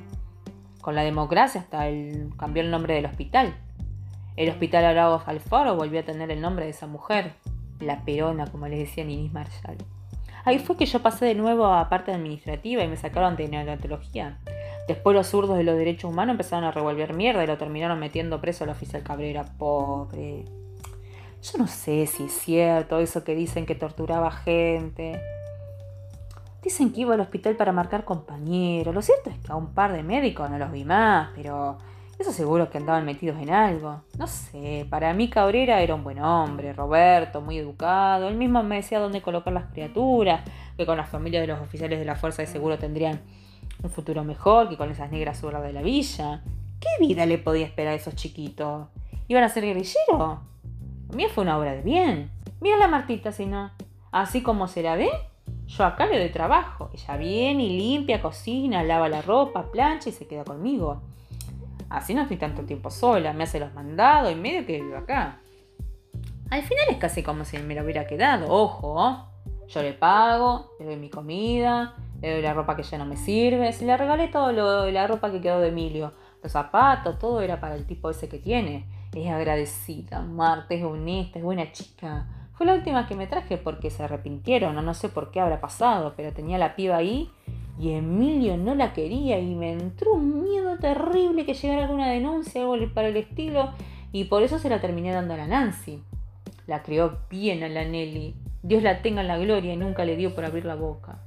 Con 0.81 0.95
la 0.95 1.03
democracia 1.03 1.61
hasta 1.61 1.87
el, 1.87 2.33
cambió 2.37 2.61
el 2.61 2.69
nombre 2.69 2.93
del 2.93 3.05
hospital. 3.05 3.55
El 4.37 4.49
hospital 4.49 4.85
Arauz 4.85 5.23
Alfaro 5.27 5.75
volvió 5.75 5.99
a 5.99 6.03
tener 6.03 6.29
el 6.29 6.41
nombre 6.41 6.65
de 6.65 6.71
esa 6.71 6.85
mujer, 6.85 7.33
la 7.79 8.05
Perona, 8.05 8.45
como 8.45 8.67
le 8.67 8.77
decía 8.77 9.03
Ninis 9.03 9.33
Marshall. 9.33 9.77
Ahí 10.45 10.59
fue 10.59 10.77
que 10.77 10.85
yo 10.85 11.01
pasé 11.01 11.25
de 11.25 11.35
nuevo 11.35 11.65
a 11.65 11.89
parte 11.89 12.11
administrativa 12.11 12.83
y 12.83 12.87
me 12.87 12.97
sacaron 12.97 13.35
de 13.35 13.49
neonatología. 13.49 14.37
Después 14.87 15.15
los 15.15 15.27
zurdos 15.27 15.57
de 15.57 15.63
los 15.63 15.75
derechos 15.75 16.11
humanos 16.11 16.35
empezaron 16.35 16.63
a 16.65 16.71
revolver 16.71 17.13
mierda 17.15 17.43
y 17.43 17.47
lo 17.47 17.57
terminaron 17.57 17.99
metiendo 17.99 18.39
preso 18.39 18.63
al 18.63 18.69
oficial 18.69 19.03
Cabrera. 19.03 19.43
Pobre. 19.57 20.45
Yo 21.41 21.57
no 21.57 21.67
sé 21.67 22.05
si 22.05 22.25
es 22.25 22.31
cierto 22.31 22.99
eso 22.99 23.23
que 23.23 23.35
dicen 23.35 23.65
que 23.65 23.75
torturaba 23.75 24.31
gente. 24.31 25.19
Dicen 26.61 26.93
que 26.93 27.01
iba 27.01 27.15
al 27.15 27.21
hospital 27.21 27.55
para 27.55 27.71
marcar 27.71 28.05
compañeros. 28.05 28.93
Lo 28.93 29.01
cierto 29.01 29.31
es 29.31 29.37
que 29.39 29.51
a 29.51 29.55
un 29.55 29.73
par 29.73 29.93
de 29.93 30.03
médicos 30.03 30.49
no 30.49 30.59
los 30.59 30.71
vi 30.71 30.85
más, 30.85 31.31
pero 31.35 31.79
eso 32.19 32.31
seguro 32.31 32.69
que 32.69 32.79
andaban 32.79 33.05
metidos 33.05 33.39
en 33.39 33.51
algo. 33.51 34.01
No 34.17 34.25
sé, 34.27 34.87
para 34.89 35.13
mí 35.13 35.29
Cabrera 35.29 35.81
era 35.81 35.93
un 35.93 36.03
buen 36.03 36.19
hombre, 36.19 36.73
Roberto, 36.73 37.41
muy 37.41 37.59
educado. 37.59 38.27
Él 38.27 38.35
mismo 38.35 38.63
me 38.63 38.77
decía 38.77 38.99
dónde 38.99 39.21
colocar 39.21 39.53
las 39.53 39.65
criaturas, 39.65 40.41
que 40.75 40.85
con 40.85 40.97
las 40.97 41.09
familias 41.09 41.41
de 41.41 41.47
los 41.47 41.61
oficiales 41.61 41.99
de 41.99 42.05
la 42.05 42.15
Fuerza 42.15 42.41
de 42.41 42.47
Seguro 42.47 42.79
tendrían 42.79 43.21
un 43.83 43.89
futuro 43.91 44.23
mejor 44.23 44.69
que 44.69 44.77
con 44.77 44.89
esas 44.89 45.11
negras 45.11 45.39
zurras 45.39 45.61
de 45.61 45.73
la 45.73 45.81
villa. 45.83 46.41
¿Qué 46.79 46.89
vida 46.99 47.25
le 47.25 47.37
podía 47.37 47.65
esperar 47.65 47.93
a 47.93 47.95
esos 47.95 48.15
chiquitos? 48.15 48.87
¿Iban 49.27 49.43
a 49.43 49.49
ser 49.49 49.63
guerrilleros? 49.63 50.39
Mí 51.15 51.25
fue 51.33 51.43
una 51.43 51.57
obra 51.57 51.73
de 51.73 51.81
bien. 51.81 52.31
Mira 52.61 52.77
la 52.77 52.87
Martita, 52.87 53.31
si 53.31 53.45
no. 53.45 53.71
Así 54.11 54.41
como 54.41 54.67
se 54.67 54.81
la 54.81 54.95
ve, 54.95 55.09
yo 55.67 55.85
acá 55.85 56.07
le 56.07 56.19
doy 56.19 56.29
trabajo. 56.29 56.89
Ella 56.93 57.17
viene 57.17 57.63
y 57.63 57.77
limpia, 57.77 58.21
cocina, 58.21 58.83
lava 58.83 59.07
la 59.09 59.21
ropa, 59.21 59.71
plancha 59.71 60.09
y 60.09 60.13
se 60.13 60.27
queda 60.27 60.43
conmigo. 60.43 61.01
Así 61.89 62.13
no 62.13 62.23
estoy 62.23 62.37
tanto 62.37 62.63
tiempo 62.63 62.89
sola, 62.89 63.33
me 63.33 63.43
hace 63.43 63.59
los 63.59 63.73
mandados 63.73 64.31
y 64.31 64.35
medio 64.35 64.65
que 64.65 64.81
vivo 64.81 64.97
acá. 64.97 65.39
Al 66.49 66.63
final 66.63 66.85
es 66.89 66.97
casi 66.97 67.23
como 67.23 67.45
si 67.45 67.57
me 67.59 67.75
lo 67.75 67.83
hubiera 67.83 68.05
quedado, 68.05 68.47
ojo. 68.49 69.27
Yo 69.67 69.81
le 69.81 69.93
pago, 69.93 70.71
le 70.79 70.85
doy 70.85 70.95
mi 70.95 71.09
comida, 71.09 71.95
le 72.21 72.31
doy 72.31 72.41
la 72.41 72.53
ropa 72.53 72.75
que 72.75 72.83
ya 72.83 72.97
no 72.97 73.05
me 73.05 73.17
sirve. 73.17 73.73
Si 73.73 73.85
le 73.85 73.97
regalé 73.97 74.29
todo 74.29 74.51
lo, 74.53 74.89
la 74.89 75.07
ropa 75.07 75.31
que 75.31 75.41
quedó 75.41 75.59
de 75.59 75.69
Emilio, 75.69 76.13
los 76.41 76.51
zapatos, 76.51 77.19
todo 77.19 77.41
era 77.41 77.59
para 77.59 77.75
el 77.75 77.85
tipo 77.85 78.09
ese 78.09 78.29
que 78.29 78.39
tiene. 78.39 78.85
Es 79.13 79.29
agradecida, 79.29 80.21
Marta, 80.21 80.73
es 80.73 80.83
honesta, 80.83 81.39
es 81.39 81.43
buena 81.43 81.71
chica. 81.71 82.27
Fue 82.53 82.65
la 82.65 82.73
última 82.73 83.07
que 83.07 83.15
me 83.15 83.27
traje 83.27 83.57
porque 83.57 83.89
se 83.89 84.03
arrepintieron, 84.03 84.73
no 84.83 84.93
sé 84.93 85.09
por 85.09 85.31
qué 85.31 85.39
habrá 85.39 85.59
pasado, 85.59 86.13
pero 86.15 86.33
tenía 86.33 86.57
la 86.57 86.75
piba 86.75 86.97
ahí 86.97 87.29
y 87.79 87.91
Emilio 87.91 88.57
no 88.57 88.75
la 88.75 88.93
quería 88.93 89.39
y 89.39 89.53
me 89.53 89.71
entró 89.71 90.13
un 90.13 90.43
miedo 90.43 90.77
terrible 90.77 91.45
que 91.45 91.53
llegara 91.53 91.83
alguna 91.83 92.09
denuncia 92.09 92.67
o 92.67 92.73
algo 92.73 92.93
para 92.93 93.09
el 93.09 93.17
estilo 93.17 93.71
y 94.11 94.25
por 94.25 94.43
eso 94.43 94.57
se 94.57 94.69
la 94.69 94.81
terminé 94.81 95.11
dando 95.11 95.35
a 95.35 95.37
la 95.37 95.47
Nancy. 95.47 96.01
La 96.65 96.81
crió 96.81 97.19
bien 97.29 97.63
a 97.63 97.69
la 97.69 97.85
Nelly. 97.85 98.35
Dios 98.63 98.83
la 98.83 99.01
tenga 99.01 99.21
en 99.21 99.27
la 99.27 99.37
gloria 99.37 99.73
y 99.73 99.77
nunca 99.77 100.05
le 100.05 100.15
dio 100.15 100.33
por 100.33 100.43
abrir 100.43 100.65
la 100.65 100.75
boca. 100.75 101.19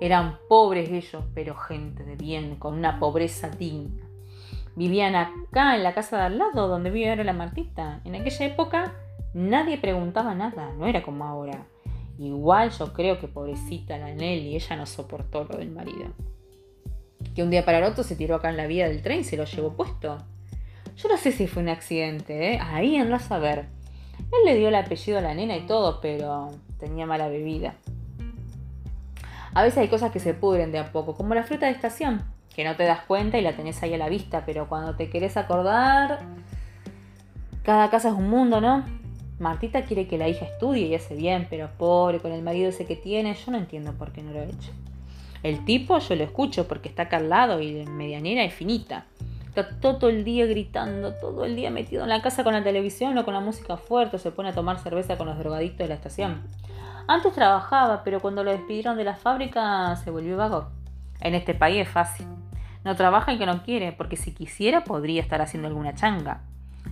Eran 0.00 0.38
pobres 0.48 0.90
ellos, 0.90 1.24
pero 1.34 1.54
gente 1.54 2.04
de 2.04 2.16
bien, 2.16 2.56
con 2.56 2.74
una 2.74 2.98
pobreza 2.98 3.50
digna. 3.50 4.06
Vivían 4.76 5.14
acá 5.14 5.76
en 5.76 5.82
la 5.82 5.92
casa 5.92 6.16
de 6.16 6.22
al 6.22 6.38
lado 6.38 6.68
donde 6.68 6.90
vive 6.90 7.10
ahora 7.10 7.24
la 7.24 7.32
Martita. 7.32 8.00
En 8.04 8.14
aquella 8.14 8.46
época 8.46 8.94
nadie 9.34 9.76
preguntaba 9.78 10.34
nada, 10.34 10.72
no 10.78 10.86
era 10.86 11.02
como 11.02 11.24
ahora. 11.24 11.66
Igual 12.20 12.70
yo 12.70 12.92
creo 12.92 13.18
que 13.18 13.28
pobrecita 13.28 13.96
la 13.96 14.12
Nelly, 14.12 14.54
ella 14.54 14.76
no 14.76 14.84
soportó 14.84 15.44
lo 15.44 15.56
del 15.56 15.70
marido. 15.70 16.12
Que 17.34 17.42
un 17.42 17.48
día 17.48 17.64
para 17.64 17.78
el 17.78 17.84
otro 17.84 18.04
se 18.04 18.14
tiró 18.14 18.34
acá 18.34 18.50
en 18.50 18.58
la 18.58 18.66
vía 18.66 18.86
del 18.90 19.00
tren 19.00 19.20
y 19.20 19.24
se 19.24 19.38
lo 19.38 19.44
llevó 19.44 19.72
puesto. 19.72 20.18
Yo 20.98 21.08
no 21.08 21.16
sé 21.16 21.32
si 21.32 21.46
fue 21.46 21.62
un 21.62 21.70
accidente, 21.70 22.52
¿eh? 22.52 22.60
ahí 22.60 22.98
andás 22.98 23.30
a 23.30 23.38
ver. 23.38 23.68
Él 24.18 24.44
le 24.44 24.54
dio 24.54 24.68
el 24.68 24.74
apellido 24.74 25.16
a 25.16 25.22
la 25.22 25.32
nena 25.32 25.56
y 25.56 25.64
todo, 25.64 26.02
pero 26.02 26.50
tenía 26.78 27.06
mala 27.06 27.28
bebida. 27.28 27.76
A 29.54 29.62
veces 29.62 29.78
hay 29.78 29.88
cosas 29.88 30.12
que 30.12 30.20
se 30.20 30.34
pudren 30.34 30.72
de 30.72 30.78
a 30.78 30.92
poco, 30.92 31.14
como 31.14 31.34
la 31.34 31.44
fruta 31.44 31.66
de 31.66 31.72
estación, 31.72 32.22
que 32.54 32.64
no 32.64 32.76
te 32.76 32.84
das 32.84 33.00
cuenta 33.00 33.38
y 33.38 33.40
la 33.40 33.56
tenés 33.56 33.82
ahí 33.82 33.94
a 33.94 33.98
la 33.98 34.10
vista, 34.10 34.44
pero 34.44 34.68
cuando 34.68 34.94
te 34.94 35.08
querés 35.08 35.38
acordar, 35.38 36.20
cada 37.62 37.88
casa 37.88 38.10
es 38.10 38.14
un 38.14 38.28
mundo, 38.28 38.60
¿no? 38.60 38.99
Martita 39.40 39.84
quiere 39.86 40.06
que 40.06 40.18
la 40.18 40.28
hija 40.28 40.44
estudie 40.44 40.86
y 40.86 40.94
hace 40.94 41.14
bien, 41.14 41.46
pero 41.48 41.70
pobre, 41.78 42.20
con 42.20 42.30
el 42.30 42.42
marido 42.42 42.68
ese 42.68 42.84
que 42.84 42.94
tiene, 42.94 43.34
yo 43.34 43.50
no 43.50 43.56
entiendo 43.56 43.94
por 43.94 44.12
qué 44.12 44.22
no 44.22 44.32
lo 44.32 44.40
ha 44.40 44.44
hecho. 44.44 44.70
El 45.42 45.64
tipo 45.64 45.98
yo 45.98 46.14
lo 46.14 46.24
escucho 46.24 46.68
porque 46.68 46.90
está 46.90 47.04
acá 47.04 47.16
al 47.16 47.30
lado 47.30 47.58
y 47.62 47.86
medianera 47.86 48.44
es 48.44 48.52
finita. 48.52 49.06
Está 49.48 49.80
todo 49.80 50.10
el 50.10 50.24
día 50.24 50.44
gritando, 50.44 51.14
todo 51.14 51.46
el 51.46 51.56
día 51.56 51.70
metido 51.70 52.02
en 52.02 52.10
la 52.10 52.20
casa 52.20 52.44
con 52.44 52.52
la 52.52 52.62
televisión 52.62 53.16
o 53.16 53.24
con 53.24 53.32
la 53.32 53.40
música 53.40 53.78
fuerte, 53.78 54.18
se 54.18 54.30
pone 54.30 54.50
a 54.50 54.54
tomar 54.54 54.78
cerveza 54.78 55.16
con 55.16 55.26
los 55.26 55.38
drogadictos 55.38 55.78
de 55.78 55.88
la 55.88 55.94
estación. 55.94 56.42
Antes 57.08 57.32
trabajaba, 57.32 58.04
pero 58.04 58.20
cuando 58.20 58.44
lo 58.44 58.50
despidieron 58.50 58.98
de 58.98 59.04
la 59.04 59.14
fábrica 59.14 59.96
se 59.96 60.10
volvió 60.10 60.36
vago. 60.36 60.68
En 61.22 61.34
este 61.34 61.54
país 61.54 61.80
es 61.80 61.88
fácil. 61.88 62.26
No 62.84 62.94
trabaja 62.94 63.32
y 63.32 63.38
que 63.38 63.46
no 63.46 63.62
quiere, 63.62 63.92
porque 63.92 64.16
si 64.16 64.34
quisiera 64.34 64.84
podría 64.84 65.22
estar 65.22 65.40
haciendo 65.40 65.68
alguna 65.68 65.94
changa. 65.94 66.42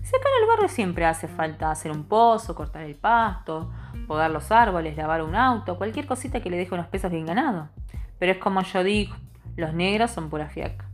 Si 0.02 0.16
acá 0.16 0.28
el 0.40 0.48
barrio 0.48 0.68
siempre 0.68 1.04
hace 1.04 1.28
falta 1.28 1.70
hacer 1.70 1.92
un 1.92 2.04
pozo, 2.04 2.54
cortar 2.54 2.82
el 2.82 2.94
pasto, 2.94 3.70
podar 4.06 4.30
los 4.30 4.50
árboles, 4.50 4.96
lavar 4.96 5.22
un 5.22 5.34
auto, 5.34 5.76
cualquier 5.76 6.06
cosita 6.06 6.40
que 6.40 6.50
le 6.50 6.56
deje 6.56 6.74
unos 6.74 6.86
pesos 6.86 7.10
bien 7.10 7.26
ganados. 7.26 7.68
Pero 8.18 8.32
es 8.32 8.38
como 8.38 8.62
yo 8.62 8.82
digo, 8.82 9.14
los 9.56 9.74
negros 9.74 10.10
son 10.10 10.30
pura 10.30 10.48
fiaca. 10.48 10.86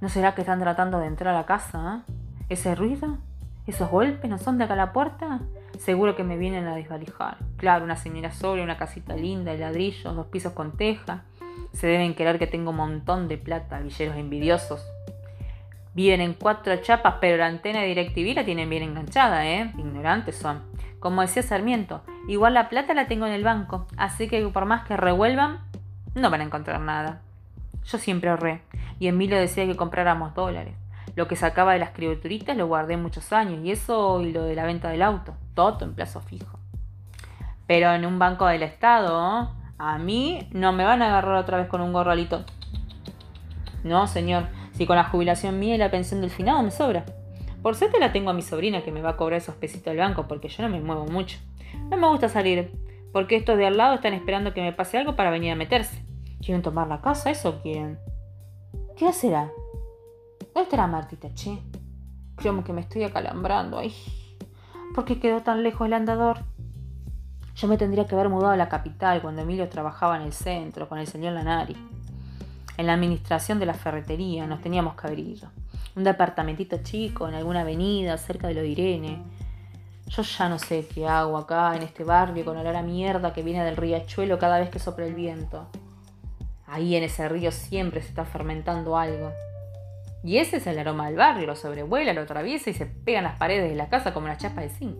¿No 0.00 0.08
será 0.08 0.34
que 0.34 0.42
están 0.42 0.60
tratando 0.60 1.00
de 1.00 1.06
entrar 1.06 1.34
a 1.34 1.46
casa? 1.46 2.04
Eh? 2.06 2.12
¿Ese 2.50 2.74
ruido? 2.74 3.18
¿Esos 3.66 3.90
golpes 3.90 4.30
no 4.30 4.38
son 4.38 4.58
de 4.58 4.64
acá 4.64 4.74
a 4.74 4.76
la 4.76 4.92
puerta? 4.92 5.40
Seguro 5.78 6.16
que 6.16 6.24
me 6.24 6.36
vienen 6.36 6.66
a 6.66 6.74
desvalijar. 6.74 7.36
Claro, 7.56 7.84
una 7.84 7.96
señora 7.96 8.32
sola, 8.32 8.62
una 8.62 8.76
casita 8.76 9.14
linda, 9.14 9.52
ladrillos, 9.54 10.14
dos 10.14 10.26
pisos 10.26 10.52
con 10.52 10.76
teja. 10.76 11.24
Se 11.72 11.86
deben 11.86 12.14
querer 12.14 12.38
que 12.38 12.46
tengo 12.46 12.70
un 12.70 12.76
montón 12.76 13.28
de 13.28 13.38
plata, 13.38 13.80
villeros 13.80 14.16
envidiosos. 14.16 14.86
Viven 15.98 16.20
en 16.20 16.34
cuatro 16.34 16.76
chapas, 16.76 17.16
pero 17.20 17.38
la 17.38 17.46
antena 17.46 17.80
de 17.80 17.88
DirecTV 17.88 18.36
la 18.36 18.44
tienen 18.44 18.70
bien 18.70 18.84
enganchada, 18.84 19.48
¿eh? 19.48 19.72
Ignorantes 19.76 20.36
son. 20.36 20.62
Como 21.00 21.22
decía 21.22 21.42
Sarmiento, 21.42 22.02
igual 22.28 22.54
la 22.54 22.68
plata 22.68 22.94
la 22.94 23.08
tengo 23.08 23.26
en 23.26 23.32
el 23.32 23.42
banco, 23.42 23.88
así 23.96 24.28
que 24.28 24.46
por 24.46 24.64
más 24.64 24.86
que 24.86 24.96
revuelvan, 24.96 25.58
no 26.14 26.30
van 26.30 26.42
a 26.42 26.44
encontrar 26.44 26.78
nada. 26.78 27.22
Yo 27.84 27.98
siempre 27.98 28.30
ahorré, 28.30 28.62
y 29.00 29.08
Emilio 29.08 29.40
decía 29.40 29.66
que 29.66 29.74
compráramos 29.74 30.36
dólares. 30.36 30.76
Lo 31.16 31.26
que 31.26 31.34
sacaba 31.34 31.72
de 31.72 31.80
las 31.80 31.90
criaturitas 31.90 32.56
lo 32.56 32.68
guardé 32.68 32.96
muchos 32.96 33.32
años, 33.32 33.58
y 33.64 33.72
eso 33.72 34.22
y 34.22 34.30
lo 34.30 34.44
de 34.44 34.54
la 34.54 34.66
venta 34.66 34.90
del 34.90 35.02
auto, 35.02 35.34
todo 35.54 35.84
en 35.84 35.94
plazo 35.94 36.20
fijo. 36.20 36.60
Pero 37.66 37.92
en 37.92 38.06
un 38.06 38.20
banco 38.20 38.46
del 38.46 38.62
Estado, 38.62 39.52
a 39.78 39.98
mí 39.98 40.48
no 40.52 40.72
me 40.72 40.84
van 40.84 41.02
a 41.02 41.08
agarrar 41.08 41.34
otra 41.34 41.58
vez 41.58 41.66
con 41.66 41.80
un 41.80 41.92
gorro 41.92 42.12
alito. 42.12 42.44
No, 43.82 44.06
señor, 44.06 44.46
si 44.78 44.86
con 44.86 44.94
la 44.94 45.02
jubilación 45.02 45.58
mía 45.58 45.74
y 45.74 45.78
la 45.78 45.90
pensión 45.90 46.20
del 46.20 46.30
finado 46.30 46.62
me 46.62 46.70
sobra. 46.70 47.04
Por 47.62 47.74
suerte 47.74 47.98
la 47.98 48.12
tengo 48.12 48.30
a 48.30 48.32
mi 48.32 48.42
sobrina 48.42 48.84
que 48.84 48.92
me 48.92 49.02
va 49.02 49.10
a 49.10 49.16
cobrar 49.16 49.38
esos 49.38 49.56
pesitos 49.56 49.86
del 49.86 49.96
banco 49.96 50.28
porque 50.28 50.48
yo 50.48 50.62
no 50.62 50.68
me 50.68 50.80
muevo 50.80 51.04
mucho. 51.06 51.40
No 51.90 51.96
me 51.96 52.06
gusta 52.08 52.28
salir, 52.28 52.70
porque 53.12 53.34
estos 53.34 53.58
de 53.58 53.66
al 53.66 53.76
lado 53.76 53.96
están 53.96 54.14
esperando 54.14 54.54
que 54.54 54.62
me 54.62 54.72
pase 54.72 54.96
algo 54.96 55.16
para 55.16 55.30
venir 55.30 55.50
a 55.50 55.56
meterse. 55.56 56.00
¿Quieren 56.40 56.62
tomar 56.62 56.86
la 56.86 57.00
casa? 57.00 57.28
¿Eso 57.28 57.60
quieren? 57.60 57.98
¿Qué 58.96 59.12
será? 59.12 59.50
¿Dónde 60.54 60.62
estará 60.62 60.86
Martita, 60.86 61.34
che? 61.34 61.58
Creo 62.36 62.62
que 62.62 62.72
me 62.72 62.82
estoy 62.82 63.02
acalambrando. 63.02 63.78
Ay, 63.78 63.92
¿por 64.94 65.04
qué 65.04 65.18
quedó 65.18 65.40
tan 65.40 65.64
lejos 65.64 65.88
el 65.88 65.94
andador? 65.94 66.38
Yo 67.56 67.66
me 67.66 67.76
tendría 67.76 68.06
que 68.06 68.14
haber 68.14 68.28
mudado 68.28 68.52
a 68.52 68.56
la 68.56 68.68
capital 68.68 69.22
cuando 69.22 69.42
Emilio 69.42 69.68
trabajaba 69.68 70.16
en 70.18 70.22
el 70.22 70.32
centro 70.32 70.88
con 70.88 70.98
el 70.98 71.08
señor 71.08 71.32
Lanari. 71.32 71.76
En 72.78 72.86
la 72.86 72.94
administración 72.94 73.58
de 73.58 73.66
la 73.66 73.74
ferretería 73.74 74.46
nos 74.46 74.62
teníamos 74.62 74.94
que. 74.94 75.50
Un 75.96 76.04
departamentito 76.04 76.78
chico 76.84 77.28
en 77.28 77.34
alguna 77.34 77.62
avenida 77.62 78.16
cerca 78.16 78.46
de 78.46 78.54
lo 78.54 78.60
de 78.60 78.68
Irene. 78.68 79.18
Yo 80.06 80.22
ya 80.22 80.48
no 80.48 80.60
sé 80.60 80.86
qué 80.86 81.08
hago 81.08 81.36
acá 81.36 81.74
en 81.74 81.82
este 81.82 82.04
barrio 82.04 82.44
con 82.44 82.56
olor 82.56 82.76
a 82.76 82.82
mierda 82.82 83.32
que 83.32 83.42
viene 83.42 83.64
del 83.64 83.76
riachuelo 83.76 84.38
cada 84.38 84.60
vez 84.60 84.70
que 84.70 84.78
sopla 84.78 85.06
el 85.06 85.14
viento. 85.14 85.66
Ahí 86.68 86.94
en 86.94 87.02
ese 87.02 87.28
río 87.28 87.50
siempre 87.50 88.00
se 88.00 88.10
está 88.10 88.24
fermentando 88.24 88.96
algo. 88.96 89.32
Y 90.22 90.36
ese 90.36 90.58
es 90.58 90.66
el 90.68 90.78
aroma 90.78 91.06
del 91.06 91.16
barrio, 91.16 91.48
lo 91.48 91.56
sobrevuela, 91.56 92.12
lo 92.12 92.20
atraviesa 92.20 92.70
y 92.70 92.74
se 92.74 92.86
pega 92.86 93.22
las 93.22 93.38
paredes 93.38 93.70
de 93.70 93.76
la 93.76 93.88
casa 93.88 94.14
como 94.14 94.26
una 94.26 94.36
chapa 94.36 94.60
de 94.60 94.68
zinc. 94.68 94.96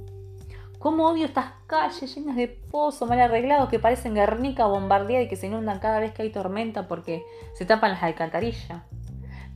¿Cómo 0.79 1.09
odio 1.09 1.27
estas 1.27 1.47
calles 1.67 2.15
llenas 2.15 2.37
de 2.37 2.47
pozos 2.47 3.09
mal 3.09 3.21
arreglados 3.21 3.69
que 3.69 3.81
parecen 3.81 4.15
Guernica 4.15 4.67
bombardeada 4.67 5.25
y 5.25 5.29
que 5.29 5.35
se 5.35 5.49
inundan 5.49 5.81
cada 5.81 5.99
vez 5.99 6.13
que 6.13 6.23
hay 6.23 6.31
tormenta 6.31 6.87
porque 6.87 7.25
se 7.55 7.67
tapan 7.67 7.91
las 7.91 8.03
alcantarillas? 8.05 8.83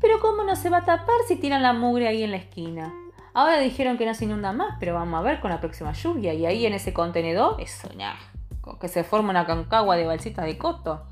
Pero 0.01 0.19
¿cómo 0.19 0.43
no 0.43 0.57
se 0.57 0.69
va 0.69 0.79
a 0.79 0.85
tapar 0.85 1.15
si 1.29 1.37
tiran 1.37 1.63
la 1.63 1.75
mugre 1.75 2.09
ahí 2.09 2.25
en 2.25 2.33
la 2.33 2.39
esquina? 2.39 2.93
Ahora 3.35 3.61
dijeron 3.61 3.99
que 3.99 4.05
no 4.05 4.15
se 4.15 4.25
inunda 4.25 4.53
más, 4.53 4.77
pero 4.81 4.95
vamos 4.95 5.21
a 5.21 5.23
ver 5.23 5.39
con 5.39 5.51
la 5.51 5.61
próxima 5.61 5.93
lluvia. 5.93 6.35
Y 6.35 6.45
ahí 6.45 6.67
en 6.67 6.73
ese 6.73 6.93
contenedor, 6.93 7.61
eso, 7.61 7.89
nada, 7.97 8.19
que 8.81 8.89
se 8.89 9.05
forma 9.05 9.31
una 9.31 9.47
cancagua 9.47 9.97
de 9.97 10.07
balsitas 10.07 10.45
de 10.45 10.59
coto. 10.59 11.05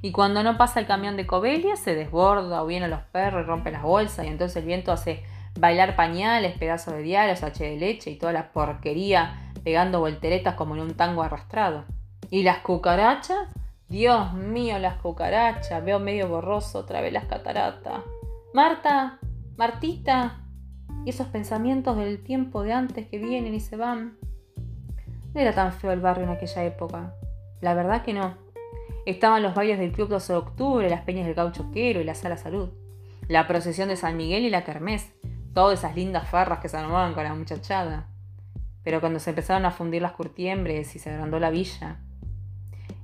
Y 0.00 0.10
cuando 0.10 0.42
no 0.42 0.56
pasa 0.56 0.80
el 0.80 0.86
camión 0.86 1.18
de 1.18 1.26
Cobelia, 1.26 1.76
se 1.76 1.94
desborda 1.94 2.62
o 2.62 2.66
vienen 2.66 2.88
los 2.88 3.02
perros 3.02 3.42
y 3.42 3.46
rompe 3.46 3.70
las 3.70 3.82
bolsas. 3.82 4.24
Y 4.24 4.28
entonces 4.28 4.56
el 4.56 4.64
viento 4.64 4.90
hace 4.90 5.22
bailar 5.58 5.96
pañales, 5.96 6.56
pedazos 6.56 6.94
de 6.94 7.02
diarios, 7.02 7.42
H 7.42 7.62
de 7.62 7.76
leche 7.76 8.10
y 8.10 8.16
toda 8.16 8.32
la 8.32 8.52
porquería 8.52 9.49
pegando 9.62 10.00
volteretas 10.00 10.54
como 10.54 10.74
en 10.74 10.82
un 10.82 10.94
tango 10.94 11.22
arrastrado. 11.22 11.84
¿Y 12.30 12.42
las 12.42 12.58
cucarachas? 12.58 13.48
Dios 13.88 14.32
mío, 14.34 14.78
las 14.78 14.96
cucarachas. 14.96 15.84
Veo 15.84 15.98
medio 15.98 16.28
borroso 16.28 16.80
otra 16.80 17.00
vez 17.00 17.12
las 17.12 17.24
cataratas. 17.24 18.02
Marta, 18.54 19.18
Martita. 19.56 20.40
Y 21.04 21.10
esos 21.10 21.28
pensamientos 21.28 21.96
del 21.96 22.22
tiempo 22.22 22.62
de 22.62 22.72
antes 22.72 23.06
que 23.08 23.18
vienen 23.18 23.54
y 23.54 23.60
se 23.60 23.76
van. 23.76 24.18
No 25.34 25.40
era 25.40 25.54
tan 25.54 25.72
feo 25.72 25.92
el 25.92 26.00
barrio 26.00 26.24
en 26.24 26.30
aquella 26.30 26.64
época. 26.64 27.14
La 27.60 27.74
verdad 27.74 28.02
que 28.02 28.12
no. 28.12 28.36
Estaban 29.06 29.42
los 29.42 29.54
bailes 29.54 29.78
del 29.78 29.92
Club 29.92 30.08
12 30.08 30.32
de 30.32 30.38
Octubre, 30.38 30.90
las 30.90 31.02
peñas 31.02 31.26
del 31.26 31.34
Gauchoquero 31.34 32.00
y 32.00 32.04
la 32.04 32.14
Sala 32.14 32.36
Salud, 32.36 32.70
la 33.28 33.46
procesión 33.46 33.88
de 33.88 33.96
San 33.96 34.16
Miguel 34.16 34.44
y 34.44 34.50
la 34.50 34.62
Kermés, 34.62 35.10
todas 35.54 35.78
esas 35.78 35.96
lindas 35.96 36.28
farras 36.28 36.60
que 36.60 36.68
se 36.68 36.76
armaban 36.76 37.14
con 37.14 37.24
la 37.24 37.34
muchachada. 37.34 38.09
Pero 38.82 39.00
cuando 39.00 39.18
se 39.18 39.30
empezaron 39.30 39.66
a 39.66 39.70
fundir 39.70 40.02
las 40.02 40.12
curtiembres 40.12 40.94
y 40.96 40.98
se 40.98 41.10
agrandó 41.10 41.38
la 41.38 41.50
villa, 41.50 41.98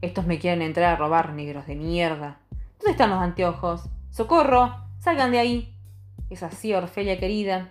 estos 0.01 0.27
me 0.27 0.39
quieren 0.39 0.63
entrar 0.63 0.95
a 0.95 0.97
robar, 0.97 1.33
negros 1.33 1.67
de 1.67 1.77
mierda. 1.77 2.39
¿Dónde 2.79 2.93
están 2.93 3.11
los 3.11 3.21
anteojos? 3.21 3.89
¡Socorro! 4.11 4.75
¡Salgan 4.99 5.33
de 5.33 5.39
ahí! 5.39 5.75
Es 6.31 6.43
así, 6.43 6.75
Orfelia 6.75 7.19
querida. 7.19 7.71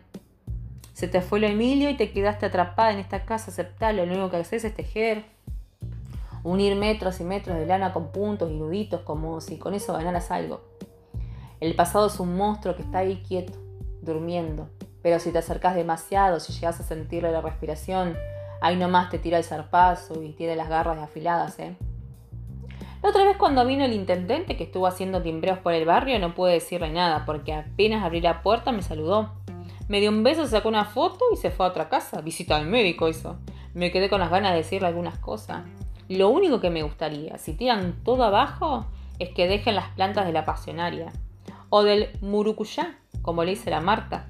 Se 0.93 1.07
te 1.07 1.21
fue 1.21 1.39
lo 1.39 1.47
Emilio 1.47 1.89
y 1.89 1.97
te 1.97 2.11
quedaste 2.11 2.45
atrapada 2.45 2.93
en 2.93 2.99
esta 2.99 3.25
casa 3.25 3.51
aceptable. 3.51 4.05
Lo 4.05 4.13
único 4.13 4.29
que 4.29 4.37
haces 4.37 4.63
es 4.63 4.73
tejer, 4.73 5.25
unir 6.43 6.75
metros 6.75 7.19
y 7.19 7.23
metros 7.23 7.57
de 7.57 7.65
lana 7.65 7.91
con 7.91 8.11
puntos 8.11 8.49
y 8.51 8.55
nuditos 8.55 9.01
como 9.01 9.41
si 9.41 9.57
con 9.57 9.73
eso 9.73 9.93
ganaras 9.93 10.31
algo. 10.31 10.61
El 11.59 11.75
pasado 11.75 12.07
es 12.07 12.19
un 12.19 12.37
monstruo 12.37 12.75
que 12.75 12.83
está 12.83 12.99
ahí 12.99 13.23
quieto, 13.27 13.53
durmiendo, 14.01 14.69
pero 15.05 15.19
si 15.19 15.31
te 15.31 15.37
acercas 15.37 15.75
demasiado, 15.75 16.39
si 16.39 16.51
llegas 16.51 16.79
a 16.79 16.83
sentirle 16.83 17.31
la 17.31 17.39
respiración, 17.39 18.17
ahí 18.59 18.75
nomás 18.75 19.11
te 19.11 19.19
tira 19.19 19.37
el 19.37 19.43
zarpazo 19.43 20.23
y 20.23 20.31
tiene 20.31 20.55
las 20.55 20.67
garras 20.67 20.97
afiladas, 20.97 21.59
¿eh? 21.59 21.75
La 23.03 23.09
otra 23.09 23.23
vez 23.23 23.37
cuando 23.37 23.63
vino 23.67 23.85
el 23.85 23.93
intendente 23.93 24.57
que 24.57 24.63
estuvo 24.63 24.87
haciendo 24.87 25.21
timbreos 25.21 25.59
por 25.59 25.73
el 25.73 25.85
barrio 25.85 26.17
no 26.17 26.33
pude 26.33 26.53
decirle 26.53 26.89
nada 26.89 27.23
porque 27.23 27.53
apenas 27.53 28.03
abrí 28.03 28.19
la 28.19 28.41
puerta 28.41 28.71
me 28.71 28.81
saludó. 28.81 29.31
Me 29.87 29.99
dio 29.99 30.09
un 30.09 30.23
beso, 30.23 30.47
sacó 30.47 30.69
una 30.69 30.85
foto 30.85 31.23
y 31.31 31.37
se 31.37 31.51
fue 31.51 31.67
a 31.67 31.69
otra 31.69 31.87
casa. 31.87 32.21
Visita 32.21 32.55
al 32.55 32.65
médico 32.65 33.07
eso. 33.07 33.37
Me 33.75 33.91
quedé 33.91 34.09
con 34.09 34.21
las 34.21 34.31
ganas 34.31 34.53
de 34.53 34.57
decirle 34.57 34.87
algunas 34.87 35.19
cosas. 35.19 35.65
Lo 36.09 36.29
único 36.29 36.59
que 36.59 36.71
me 36.71 36.81
gustaría, 36.81 37.37
si 37.37 37.53
tiran 37.53 38.03
todo 38.03 38.23
abajo, 38.23 38.87
es 39.19 39.29
que 39.29 39.47
dejen 39.47 39.75
las 39.75 39.89
plantas 39.89 40.25
de 40.25 40.33
la 40.33 40.45
pasionaria. 40.45 41.13
O 41.69 41.83
del 41.83 42.09
murucuyá, 42.21 42.97
como 43.21 43.43
le 43.43 43.51
dice 43.51 43.69
la 43.69 43.81
Marta, 43.81 44.29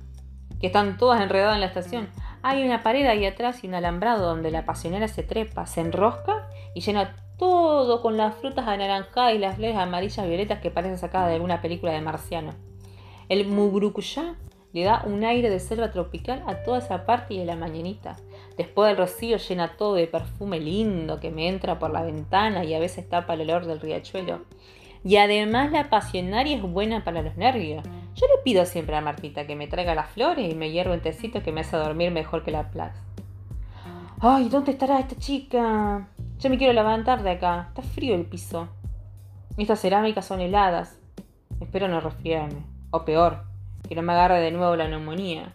que 0.59 0.67
están 0.67 0.97
todas 0.97 1.21
enredadas 1.21 1.55
en 1.55 1.61
la 1.61 1.67
estación. 1.67 2.09
Hay 2.41 2.63
una 2.63 2.83
pared 2.83 3.05
ahí 3.07 3.25
atrás 3.25 3.63
y 3.63 3.67
un 3.67 3.75
alambrado 3.75 4.27
donde 4.27 4.51
la 4.51 4.65
pasionera 4.65 5.07
se 5.07 5.23
trepa, 5.23 5.65
se 5.65 5.81
enrosca 5.81 6.47
y 6.73 6.81
llena 6.81 7.15
todo 7.37 8.01
con 8.01 8.17
las 8.17 8.35
frutas 8.35 8.67
anaranjadas 8.67 9.33
y 9.33 9.39
las 9.39 9.55
flores 9.55 9.75
amarillas 9.75 10.27
violetas 10.27 10.59
que 10.59 10.71
parecen 10.71 10.97
sacadas 10.97 11.29
de 11.29 11.35
alguna 11.35 11.61
película 11.61 11.91
de 11.91 12.01
marciano. 12.01 12.53
El 13.27 13.47
murucuyá 13.47 14.35
le 14.73 14.83
da 14.83 15.03
un 15.05 15.23
aire 15.23 15.49
de 15.49 15.59
selva 15.59 15.91
tropical 15.91 16.43
a 16.47 16.63
toda 16.63 16.79
esa 16.79 17.05
parte 17.05 17.33
y 17.33 17.39
de 17.39 17.45
la 17.45 17.55
mañanita. 17.55 18.17
Después 18.57 18.89
del 18.89 18.97
rocío 18.97 19.37
llena 19.37 19.77
todo 19.77 19.95
de 19.95 20.05
perfume 20.05 20.59
lindo 20.59 21.19
que 21.19 21.31
me 21.31 21.47
entra 21.47 21.79
por 21.79 21.91
la 21.91 22.03
ventana 22.03 22.65
y 22.65 22.73
a 22.73 22.79
veces 22.79 23.07
tapa 23.07 23.35
el 23.35 23.41
olor 23.41 23.65
del 23.65 23.79
riachuelo. 23.79 24.41
Y 25.03 25.17
además 25.17 25.71
la 25.71 25.89
pasionaria 25.89 26.57
es 26.57 26.61
buena 26.61 27.03
para 27.03 27.21
los 27.21 27.37
nervios. 27.37 27.85
Yo 28.15 28.27
le 28.27 28.41
pido 28.43 28.65
siempre 28.65 28.95
a 28.95 29.01
Martita 29.01 29.45
que 29.45 29.57
me 29.57 29.67
traiga 29.67 29.93
las 29.93 30.09
flores 30.09 30.49
y 30.49 30.55
me 30.55 30.71
hiervo 30.71 30.93
un 30.93 31.01
tecito 31.01 31.43
que 31.43 31.51
me 31.51 31.61
hace 31.61 31.75
dormir 31.75 32.11
mejor 32.11 32.43
que 32.43 32.51
la 32.51 32.71
plaza. 32.71 33.03
Ay, 34.21 34.47
¿dónde 34.47 34.71
estará 34.71 34.99
esta 34.99 35.17
chica? 35.17 36.07
Yo 36.39 36.49
me 36.49 36.57
quiero 36.57 36.71
levantar 36.71 37.23
de 37.23 37.31
acá. 37.31 37.65
Está 37.67 37.81
frío 37.81 38.15
el 38.15 38.25
piso. 38.25 38.69
Estas 39.57 39.81
cerámicas 39.81 40.25
son 40.25 40.39
heladas. 40.39 40.97
Espero 41.59 41.89
no 41.89 41.99
resfriarme. 41.99 42.63
O 42.91 43.03
peor, 43.03 43.43
que 43.87 43.95
no 43.95 44.01
me 44.01 44.13
agarre 44.13 44.39
de 44.39 44.51
nuevo 44.51 44.77
la 44.77 44.87
neumonía. 44.87 45.53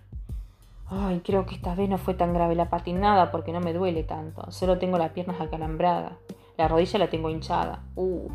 Ay, 0.87 1.23
creo 1.25 1.47
que 1.47 1.55
esta 1.55 1.75
vez 1.75 1.89
no 1.89 1.97
fue 1.97 2.13
tan 2.13 2.35
grave 2.35 2.55
la 2.55 2.69
patinada 2.69 3.31
porque 3.31 3.53
no 3.53 3.61
me 3.61 3.73
duele 3.73 4.03
tanto. 4.03 4.51
Solo 4.51 4.79
tengo 4.79 4.99
las 4.99 5.13
piernas 5.13 5.41
acalambradas. 5.41 6.13
La 6.59 6.69
rodilla 6.69 6.99
la 6.99 7.09
tengo 7.09 7.31
hinchada. 7.31 7.85
Uf. 7.95 8.31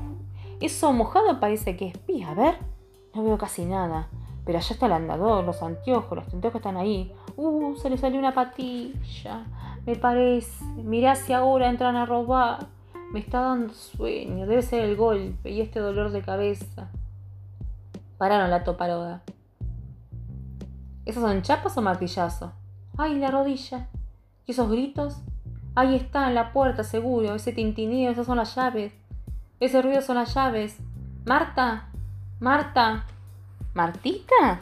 Eso 0.59 0.93
mojado 0.93 1.39
parece 1.39 1.77
que 1.77 1.89
es 1.89 1.97
pía. 1.99 2.31
A 2.31 2.33
ver. 2.33 2.74
No 3.15 3.23
veo 3.23 3.37
casi 3.37 3.65
nada. 3.65 4.07
Pero 4.45 4.59
allá 4.59 4.73
está 4.73 4.85
el 4.85 4.91
andador, 4.91 5.43
los 5.43 5.63
anteojos, 5.63 6.17
los 6.17 6.33
anteojos 6.33 6.59
están 6.59 6.77
ahí. 6.77 7.11
Uh, 7.35 7.75
se 7.77 7.89
le 7.89 7.97
salió 7.97 8.19
una 8.19 8.33
patilla. 8.33 9.45
Me 9.85 9.95
parece. 9.95 10.63
Mirá 10.75 11.15
si 11.15 11.33
ahora 11.33 11.69
entran 11.69 11.95
a 11.95 12.05
robar. 12.05 12.67
Me 13.11 13.19
está 13.19 13.39
dando 13.39 13.73
sueño. 13.73 14.45
Debe 14.45 14.61
ser 14.61 14.81
el 14.81 14.95
golpe 14.95 15.49
y 15.49 15.61
este 15.61 15.79
dolor 15.79 16.11
de 16.11 16.21
cabeza. 16.21 16.89
Pararon 18.17 18.51
la 18.51 18.63
toparoda. 18.63 19.23
¿Esos 21.05 21.23
son 21.23 21.41
chapas 21.41 21.77
o 21.77 21.81
martillazo? 21.81 22.51
¡Ay, 22.97 23.19
la 23.19 23.29
rodilla! 23.29 23.87
¿Y 24.45 24.51
esos 24.51 24.69
gritos? 24.69 25.21
Ahí 25.75 25.95
está, 25.95 26.27
en 26.27 26.35
la 26.35 26.53
puerta, 26.53 26.83
seguro. 26.83 27.35
Ese 27.35 27.51
tintineo, 27.51 28.11
esas 28.11 28.25
son 28.25 28.37
las 28.37 28.55
llaves. 28.55 28.93
Ese 29.59 29.81
ruido 29.81 30.01
son 30.01 30.15
las 30.15 30.33
llaves. 30.33 30.77
Marta. 31.25 31.89
Marta. 32.45 33.03
¿Martita? 33.73 34.59